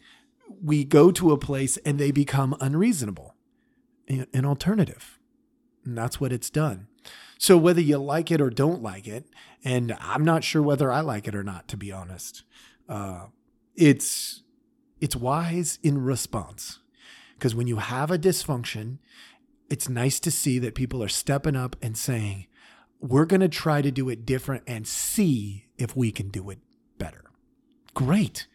we 0.62 0.84
go 0.84 1.10
to 1.12 1.32
a 1.32 1.38
place 1.38 1.76
and 1.78 1.98
they 1.98 2.10
become 2.10 2.56
unreasonable? 2.60 3.34
An 4.08 4.44
alternative. 4.44 5.18
And 5.84 5.96
that's 5.96 6.20
what 6.20 6.32
it's 6.32 6.50
done. 6.50 6.88
So 7.38 7.56
whether 7.56 7.80
you 7.80 7.98
like 7.98 8.30
it 8.30 8.40
or 8.40 8.50
don't 8.50 8.82
like 8.82 9.06
it, 9.06 9.26
and 9.64 9.96
I'm 10.00 10.24
not 10.24 10.44
sure 10.44 10.62
whether 10.62 10.90
I 10.90 11.00
like 11.00 11.26
it 11.26 11.34
or 11.34 11.42
not, 11.42 11.68
to 11.68 11.76
be 11.76 11.90
honest, 11.90 12.42
uh, 12.88 13.26
it's 13.74 14.42
it's 15.00 15.16
wise 15.16 15.78
in 15.82 16.02
response. 16.02 16.78
Because 17.34 17.54
when 17.54 17.66
you 17.66 17.76
have 17.76 18.10
a 18.10 18.18
dysfunction, 18.18 18.98
it's 19.68 19.88
nice 19.88 20.20
to 20.20 20.30
see 20.30 20.58
that 20.60 20.74
people 20.74 21.02
are 21.02 21.08
stepping 21.08 21.56
up 21.56 21.76
and 21.82 21.96
saying, 21.96 22.46
we're 23.00 23.26
going 23.26 23.40
to 23.40 23.48
try 23.48 23.82
to 23.82 23.90
do 23.90 24.08
it 24.08 24.24
different 24.24 24.62
and 24.66 24.86
see 24.86 25.66
if 25.76 25.96
we 25.96 26.10
can 26.10 26.28
do 26.28 26.48
it 26.48 26.58
better. 26.96 27.24
Great. 27.94 28.46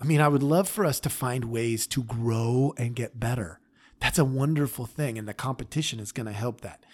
I 0.00 0.04
mean, 0.04 0.20
I 0.20 0.28
would 0.28 0.42
love 0.42 0.68
for 0.68 0.84
us 0.84 1.00
to 1.00 1.10
find 1.10 1.46
ways 1.46 1.86
to 1.88 2.02
grow 2.02 2.74
and 2.76 2.94
get 2.94 3.18
better. 3.18 3.60
That's 4.00 4.18
a 4.18 4.24
wonderful 4.24 4.86
thing. 4.86 5.18
And 5.18 5.26
the 5.26 5.34
competition 5.34 5.98
is 5.98 6.12
going 6.12 6.26
to 6.26 6.32
help 6.32 6.60
that 6.60 6.84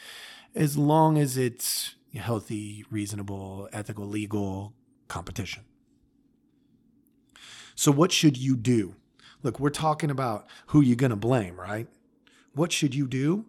as 0.54 0.78
long 0.78 1.18
as 1.18 1.36
it's 1.36 1.96
healthy, 2.14 2.84
reasonable, 2.90 3.68
ethical, 3.72 4.06
legal 4.06 4.72
competition. 5.08 5.64
So, 7.74 7.90
what 7.90 8.12
should 8.12 8.36
you 8.36 8.56
do? 8.56 8.94
Look, 9.42 9.58
we're 9.58 9.70
talking 9.70 10.10
about 10.10 10.46
who 10.68 10.80
you're 10.80 10.96
going 10.96 11.10
to 11.10 11.16
blame, 11.16 11.60
right? 11.60 11.88
What 12.54 12.72
should 12.72 12.94
you 12.94 13.06
do? 13.06 13.46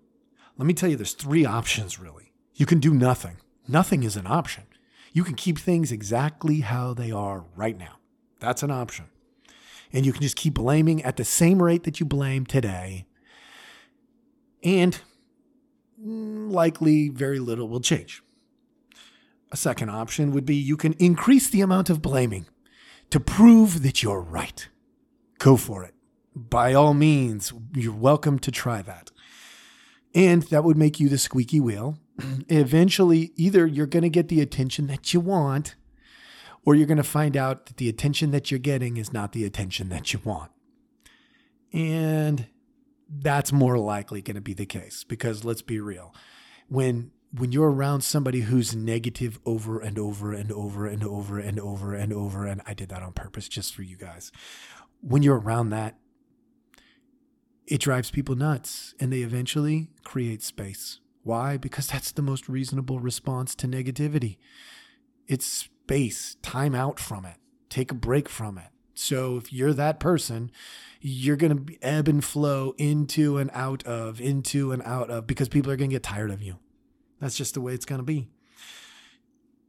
Let 0.58 0.66
me 0.66 0.74
tell 0.74 0.90
you, 0.90 0.96
there's 0.96 1.14
three 1.14 1.46
options 1.46 2.00
really. 2.00 2.34
You 2.56 2.66
can 2.66 2.80
do 2.80 2.94
nothing. 2.94 3.38
Nothing 3.68 4.04
is 4.04 4.16
an 4.16 4.28
option. 4.28 4.64
You 5.14 5.24
can 5.24 5.36
keep 5.36 5.58
things 5.58 5.92
exactly 5.92 6.62
how 6.62 6.94
they 6.94 7.12
are 7.12 7.46
right 7.56 7.78
now. 7.78 7.98
That's 8.46 8.62
an 8.62 8.70
option. 8.70 9.06
And 9.92 10.06
you 10.06 10.14
can 10.14 10.22
just 10.22 10.36
keep 10.36 10.54
blaming 10.54 11.02
at 11.02 11.18
the 11.18 11.26
same 11.26 11.64
rate 11.64 11.84
that 11.84 12.00
you 12.00 12.06
blame 12.06 12.46
today. 12.46 13.08
And 14.64 15.00
likely 15.98 17.10
very 17.10 17.40
little 17.40 17.68
will 17.68 17.80
change. 17.80 18.22
A 19.52 19.58
second 19.58 19.90
option 19.90 20.32
would 20.32 20.46
be 20.46 20.56
you 20.56 20.78
can 20.78 20.94
increase 20.94 21.50
the 21.50 21.62
amount 21.62 21.90
of 21.90 22.04
blaming 22.04 22.46
to 23.10 23.20
prove 23.20 23.82
that 23.82 24.04
you're 24.04 24.22
right. 24.22 24.70
Go 25.40 25.58
for 25.58 25.84
it. 25.84 25.96
By 26.36 26.76
all 26.76 26.94
means, 26.94 27.52
you're 27.74 27.96
welcome 27.96 28.38
to 28.40 28.52
try 28.52 28.84
that. 28.84 29.10
And 30.14 30.44
that 30.44 30.64
would 30.64 30.78
make 30.78 31.00
you 31.00 31.10
the 31.10 31.18
squeaky 31.18 31.60
wheel. 31.60 31.98
Eventually, 32.48 33.32
either 33.38 33.66
you're 33.66 33.88
going 33.88 34.04
to 34.04 34.10
get 34.10 34.28
the 34.28 34.42
attention 34.42 34.86
that 34.86 35.16
you 35.16 35.20
want, 35.20 35.76
or 36.66 36.76
you're 36.76 36.88
going 36.88 36.98
to 36.98 37.04
find 37.04 37.38
out 37.38 37.68
that 37.68 37.78
the 37.78 37.88
attention 37.88 38.32
that 38.32 38.50
you're 38.50 38.60
getting 38.60 38.98
is 38.98 39.14
not 39.14 39.32
the 39.32 39.46
attention 39.46 39.90
that 39.90 40.12
you 40.12 40.20
want. 40.24 40.52
And 41.72 42.48
that's 43.08 43.52
more 43.52 43.78
likely 43.78 44.22
going 44.22 44.36
to 44.36 44.42
be 44.42 44.54
the 44.54 44.66
case 44.66 45.04
because 45.04 45.46
let's 45.46 45.62
be 45.62 45.80
real. 45.80 46.14
When 46.68 47.12
when 47.38 47.52
you're 47.52 47.72
around 47.72 48.02
somebody 48.02 48.42
who's 48.42 48.74
negative 48.74 49.40
over 49.46 49.80
and 49.80 50.00
over 50.00 50.32
and 50.32 50.54
over 50.54 50.88
and 50.88 51.04
over 51.04 51.38
and 51.38 51.60
over 51.60 51.94
and 51.94 52.14
over 52.14 52.46
and 52.46 52.62
I 52.66 52.74
did 52.74 52.90
that 52.90 53.04
on 53.04 53.12
purpose 53.12 53.50
just 53.50 53.76
for 53.76 53.82
you 53.82 53.98
guys. 53.98 54.32
When 55.02 55.22
you're 55.22 55.40
around 55.40 55.70
that 55.72 55.98
it 57.68 57.82
drives 57.82 58.10
people 58.10 58.36
nuts 58.36 58.94
and 59.00 59.12
they 59.12 59.20
eventually 59.20 59.90
create 60.04 60.44
space. 60.44 61.00
Why? 61.24 61.58
Because 61.58 61.88
that's 61.88 62.12
the 62.12 62.22
most 62.22 62.48
reasonable 62.48 63.00
response 63.00 63.56
to 63.56 63.68
negativity. 63.68 64.38
It's 65.28 65.68
space, 65.86 66.36
time 66.42 66.74
out 66.74 67.00
from 67.00 67.26
it, 67.26 67.36
take 67.70 67.92
a 67.92 67.96
break 67.96 68.28
from 68.28 68.58
it. 68.58 68.70
So 68.96 69.38
if 69.38 69.54
you're 69.54 69.74
that 69.74 70.00
person, 70.00 70.50
you're 71.00 71.36
going 71.36 71.64
to 71.64 71.76
ebb 71.84 72.08
and 72.08 72.24
flow 72.24 72.74
into 72.80 73.38
and 73.38 73.52
out 73.54 73.84
of, 73.84 74.20
into 74.20 74.72
and 74.72 74.82
out 74.82 75.12
of, 75.12 75.28
because 75.28 75.48
people 75.48 75.72
are 75.72 75.76
going 75.76 75.92
to 75.92 75.96
get 75.96 76.02
tired 76.02 76.32
of 76.32 76.42
you. 76.42 76.58
That's 77.20 77.38
just 77.38 77.54
the 77.54 77.62
way 77.62 77.76
it's 77.76 77.86
going 77.86 78.00
to 78.00 78.04
be. 78.04 78.30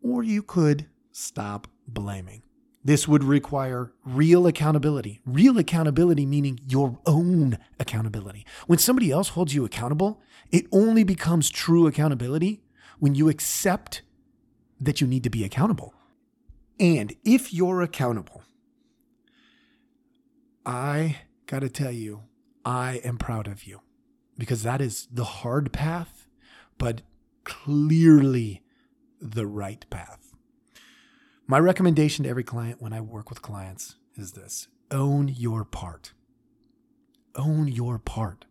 Or 0.00 0.22
you 0.22 0.42
could 0.42 0.86
stop 1.12 1.68
blaming. 1.86 2.42
This 2.82 3.06
would 3.06 3.22
require 3.22 3.92
real 4.02 4.46
accountability. 4.46 5.20
Real 5.26 5.58
accountability 5.58 6.24
meaning 6.24 6.60
your 6.66 6.98
own 7.04 7.58
accountability. 7.78 8.46
When 8.66 8.78
somebody 8.78 9.10
else 9.10 9.30
holds 9.30 9.54
you 9.54 9.66
accountable, 9.66 10.22
it 10.50 10.64
only 10.72 11.04
becomes 11.04 11.50
true 11.50 11.86
accountability 11.86 12.62
when 13.00 13.14
you 13.14 13.28
accept 13.28 14.00
that 14.80 15.02
you 15.02 15.06
need 15.06 15.24
to 15.24 15.30
be 15.30 15.44
accountable. 15.44 15.92
And 16.78 17.14
if 17.24 17.54
you're 17.54 17.80
accountable, 17.80 18.42
I 20.64 21.18
got 21.46 21.60
to 21.60 21.68
tell 21.68 21.92
you, 21.92 22.24
I 22.64 23.00
am 23.04 23.16
proud 23.16 23.46
of 23.46 23.64
you 23.64 23.80
because 24.36 24.62
that 24.64 24.80
is 24.80 25.08
the 25.10 25.24
hard 25.24 25.72
path, 25.72 26.26
but 26.76 27.02
clearly 27.44 28.62
the 29.20 29.46
right 29.46 29.88
path. 29.88 30.34
My 31.46 31.58
recommendation 31.58 32.24
to 32.24 32.28
every 32.28 32.42
client 32.42 32.82
when 32.82 32.92
I 32.92 33.00
work 33.00 33.30
with 33.30 33.40
clients 33.40 33.94
is 34.16 34.32
this 34.32 34.68
own 34.90 35.28
your 35.28 35.64
part. 35.64 36.12
Own 37.34 37.68
your 37.68 37.98
part. 37.98 38.44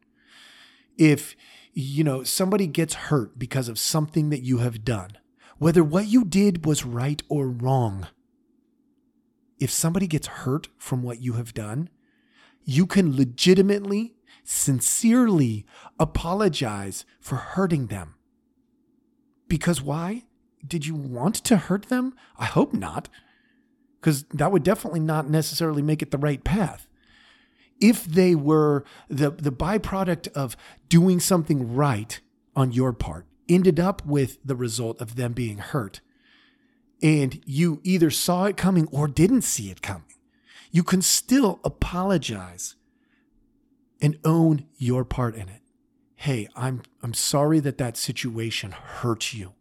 If, 0.98 1.36
you 1.74 2.04
know, 2.04 2.24
somebody 2.24 2.68
gets 2.68 2.94
hurt 2.94 3.38
because 3.38 3.68
of 3.68 3.78
something 3.78 4.30
that 4.30 4.44
you 4.44 4.60
have 4.60 4.86
done, 4.86 5.18
whether 5.58 5.84
what 5.84 6.08
you 6.08 6.24
did 6.24 6.66
was 6.66 6.86
right 6.86 7.22
or 7.28 7.50
wrong, 7.50 8.08
if 9.60 9.72
somebody 9.72 10.08
gets 10.08 10.28
hurt 10.28 10.68
from 10.78 11.04
what 11.04 11.22
you 11.22 11.34
have 11.34 11.54
done, 11.54 11.90
you 12.64 12.86
can 12.86 13.16
legitimately, 13.16 14.16
sincerely 14.44 15.66
apologize 16.00 17.06
for 17.20 17.36
hurting 17.36 17.88
them. 17.88 18.16
Because 19.48 19.82
why? 19.82 20.24
Did 20.66 20.86
you 20.86 20.96
want 20.96 21.36
to 21.36 21.58
hurt 21.58 21.90
them? 21.90 22.16
I 22.38 22.46
hope 22.46 22.74
not, 22.74 23.08
because 24.00 24.24
that 24.34 24.52
would 24.52 24.64
definitely 24.64 25.00
not 25.00 25.30
necessarily 25.30 25.82
make 25.82 26.02
it 26.02 26.12
the 26.12 26.18
right 26.18 26.44
path. 26.44 26.88
If 27.80 28.06
they 28.06 28.36
were 28.36 28.84
the, 29.10 29.30
the 29.30 29.52
byproduct 29.52 30.30
of 30.30 30.58
doing 30.90 31.20
something 31.20 31.76
right 31.76 32.20
on 32.56 32.72
your 32.72 32.94
part, 32.94 33.28
ended 33.48 33.80
up 33.80 34.04
with 34.06 34.40
the 34.44 34.56
result 34.56 35.00
of 35.02 35.16
them 35.16 35.34
being 35.34 35.60
hurt, 35.60 36.02
and 37.02 37.42
you 37.46 37.82
either 37.84 38.10
saw 38.10 38.46
it 38.46 38.58
coming 38.58 38.88
or 38.92 39.08
didn't 39.08 39.42
see 39.42 39.70
it 39.70 39.82
coming, 39.82 40.14
you 40.72 40.84
can 40.84 41.02
still 41.02 41.60
apologize 41.64 42.76
and 44.02 44.18
own 44.24 44.66
your 44.78 45.06
part 45.06 45.36
in 45.36 45.50
it. 45.50 45.62
Hey, 46.16 46.48
I'm 46.56 46.82
I'm 47.04 47.14
sorry 47.14 47.60
that 47.60 47.78
that 47.78 47.98
situation 47.98 48.72
hurt 48.72 49.34
you. 49.34 49.54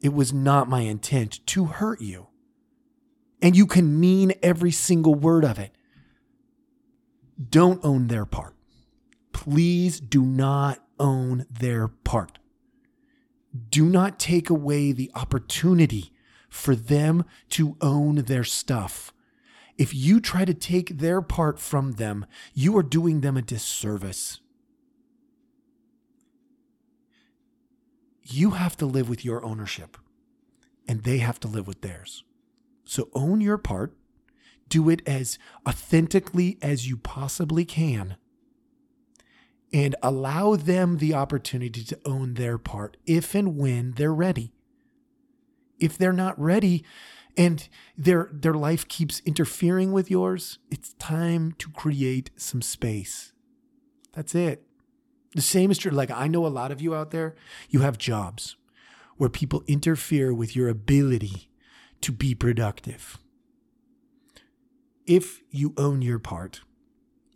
It 0.00 0.12
was 0.12 0.32
not 0.32 0.68
my 0.68 0.80
intent 0.80 1.46
to 1.46 1.66
hurt 1.66 2.00
you. 2.00 2.28
And 3.42 3.56
you 3.56 3.66
can 3.66 3.98
mean 3.98 4.32
every 4.42 4.70
single 4.70 5.14
word 5.14 5.44
of 5.44 5.58
it. 5.58 5.72
Don't 7.48 7.84
own 7.84 8.08
their 8.08 8.26
part. 8.26 8.54
Please 9.32 10.00
do 10.00 10.22
not 10.22 10.84
own 10.98 11.46
their 11.50 11.88
part. 11.88 12.38
Do 13.70 13.86
not 13.86 14.18
take 14.18 14.50
away 14.50 14.92
the 14.92 15.10
opportunity 15.14 16.12
for 16.50 16.74
them 16.74 17.24
to 17.50 17.76
own 17.80 18.16
their 18.16 18.44
stuff. 18.44 19.14
If 19.78 19.94
you 19.94 20.20
try 20.20 20.44
to 20.44 20.52
take 20.52 20.98
their 20.98 21.22
part 21.22 21.58
from 21.58 21.92
them, 21.92 22.26
you 22.52 22.76
are 22.76 22.82
doing 22.82 23.22
them 23.22 23.38
a 23.38 23.42
disservice. 23.42 24.40
You 28.22 28.50
have 28.50 28.76
to 28.76 28.86
live 28.86 29.08
with 29.08 29.24
your 29.24 29.42
ownership, 29.44 29.96
and 30.86 31.02
they 31.02 31.18
have 31.18 31.40
to 31.40 31.48
live 31.48 31.66
with 31.66 31.80
theirs. 31.80 32.24
So 32.84 33.08
own 33.14 33.40
your 33.40 33.56
part, 33.56 33.96
do 34.68 34.90
it 34.90 35.00
as 35.06 35.38
authentically 35.66 36.58
as 36.60 36.86
you 36.86 36.96
possibly 36.96 37.64
can, 37.64 38.16
and 39.72 39.96
allow 40.02 40.56
them 40.56 40.98
the 40.98 41.14
opportunity 41.14 41.84
to 41.84 41.98
own 42.04 42.34
their 42.34 42.58
part 42.58 42.96
if 43.06 43.34
and 43.34 43.56
when 43.56 43.92
they're 43.92 44.14
ready. 44.14 44.52
If 45.80 45.98
they're 45.98 46.12
not 46.12 46.38
ready, 46.40 46.84
and 47.36 47.68
their 47.96 48.28
their 48.32 48.54
life 48.54 48.86
keeps 48.88 49.20
interfering 49.24 49.92
with 49.92 50.10
yours, 50.10 50.58
it's 50.70 50.94
time 50.94 51.52
to 51.58 51.70
create 51.70 52.30
some 52.36 52.62
space. 52.62 53.32
That's 54.12 54.34
it. 54.34 54.62
The 55.34 55.42
same 55.42 55.70
is 55.70 55.78
true. 55.78 55.92
Like 55.92 56.10
I 56.10 56.26
know 56.26 56.46
a 56.46 56.48
lot 56.48 56.72
of 56.72 56.80
you 56.80 56.94
out 56.94 57.10
there, 57.10 57.36
you 57.68 57.80
have 57.80 57.98
jobs 57.98 58.56
where 59.16 59.30
people 59.30 59.62
interfere 59.66 60.32
with 60.34 60.56
your 60.56 60.68
ability 60.68 61.50
to 62.00 62.12
be 62.12 62.34
productive. 62.34 63.18
If 65.06 65.42
you 65.50 65.74
own 65.76 66.02
your 66.02 66.18
part 66.18 66.60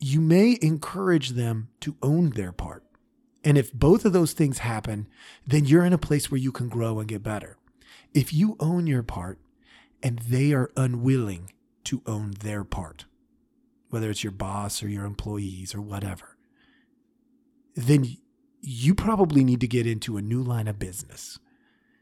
you 0.07 0.21
may 0.21 0.59
encourage 0.61 1.31
them 1.31 1.69
to 1.81 1.97
own 2.03 2.31
their 2.31 2.53
part. 2.53 2.85
And 3.43 3.57
if 3.57 3.73
both 3.73 4.05
of 4.05 4.13
those 4.13 4.35
things 4.35 4.59
happen, 4.59 5.09
then 5.47 5.65
you're 5.65 5.85
in 5.85 5.95
a 5.95 5.99
place 5.99 6.31
where 6.31 6.39
you 6.39 6.53
can 6.53 6.69
grow 6.69 6.99
and 6.99 7.09
get 7.09 7.23
better. 7.23 7.57
If 8.15 8.33
you 8.33 8.57
own 8.61 8.87
your 8.87 9.03
part 9.03 9.39
and 10.03 10.21
they 10.21 10.53
are 10.53 10.71
unwilling 10.77 11.53
to 11.85 12.03
own 12.07 12.35
their 12.41 12.65
part, 12.65 13.05
whether 13.91 14.09
it's 14.09 14.25
your 14.25 14.33
boss 14.33 14.83
or 14.83 14.89
your 14.89 15.05
employees 15.05 15.75
or 15.75 15.83
whatever, 15.83 16.37
then 17.75 18.17
you 18.61 18.95
probably 18.95 19.45
need 19.45 19.61
to 19.61 19.69
get 19.69 19.87
into 19.87 20.17
a 20.17 20.23
new 20.23 20.43
line 20.43 20.69
of 20.69 20.79
business 20.79 21.39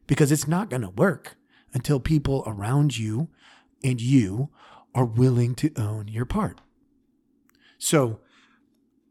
because 0.06 0.30
it's 0.30 0.46
not 0.46 0.70
going 0.70 0.82
to 0.82 0.90
work 0.90 1.36
until 1.72 1.98
people 1.98 2.44
around 2.46 2.98
you 2.98 3.28
and 3.82 4.00
you 4.00 4.50
are 4.94 5.04
willing 5.04 5.54
to 5.54 5.72
own 5.76 6.06
your 6.08 6.26
part. 6.26 6.60
So 7.78 8.20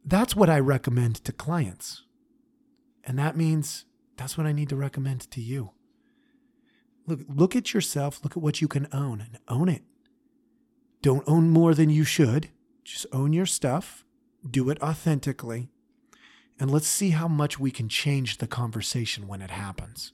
that's 0.05 0.35
what 0.35 0.49
I 0.49 0.59
recommend 0.59 1.15
to 1.25 1.31
clients. 1.31 2.03
And 3.03 3.17
that 3.19 3.35
means 3.35 3.85
that's 4.15 4.37
what 4.37 4.47
I 4.47 4.51
need 4.51 4.69
to 4.69 4.75
recommend 4.75 5.29
to 5.31 5.41
you. 5.41 5.71
Look, 7.07 7.21
look 7.27 7.55
at 7.55 7.73
yourself, 7.73 8.19
look 8.23 8.37
at 8.37 8.43
what 8.43 8.61
you 8.61 8.67
can 8.67 8.87
own 8.91 9.21
and 9.21 9.39
own 9.47 9.69
it. 9.69 9.83
Don't 11.01 11.23
own 11.27 11.49
more 11.49 11.73
than 11.73 11.89
you 11.89 12.03
should. 12.03 12.49
Just 12.83 13.05
own 13.11 13.33
your 13.33 13.45
stuff, 13.45 14.03
do 14.49 14.69
it 14.69 14.81
authentically, 14.81 15.69
and 16.59 16.71
let's 16.71 16.87
see 16.87 17.11
how 17.11 17.27
much 17.27 17.59
we 17.59 17.71
can 17.71 17.89
change 17.89 18.37
the 18.37 18.47
conversation 18.47 19.27
when 19.27 19.41
it 19.41 19.51
happens. 19.51 20.13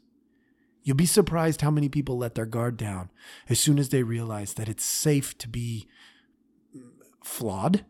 You'll 0.84 0.96
be 0.98 1.06
surprised 1.06 1.62
how 1.62 1.72
many 1.72 1.90
people 1.90 2.18
let 2.18 2.36
their 2.36 2.46
guard 2.46 2.78
down 2.78 3.10
as 3.50 3.60
soon 3.60 3.80
as 3.80 3.90
they 3.90 4.04
realize 4.04 4.54
that 4.54 4.70
it's 4.70 4.86
safe 4.86 5.38
to 5.40 5.50
be 5.50 5.88
flawed, 7.24 7.86